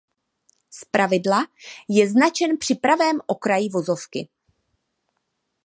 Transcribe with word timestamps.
Zpravidla 0.69 1.45
je 1.89 2.09
značen 2.09 2.57
při 2.57 2.75
pravém 2.75 3.21
okraji 3.27 3.69
vozovky. 3.69 4.29